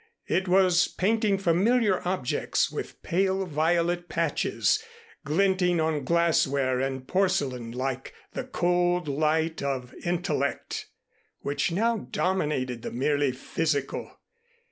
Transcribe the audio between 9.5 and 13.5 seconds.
of intellect, which now dominated the merely